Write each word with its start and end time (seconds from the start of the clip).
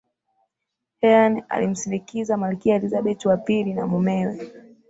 Hearne 1.01 1.43
alimsindikiza 1.49 2.37
Malkia 2.37 2.75
Elizabeth 2.75 3.25
wa 3.25 3.37
pili 3.37 3.73
na 3.73 3.87
mumewe 3.87 4.51